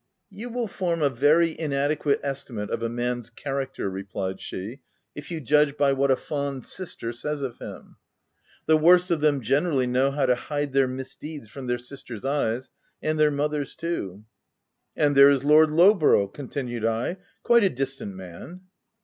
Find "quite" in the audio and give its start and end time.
17.43-17.63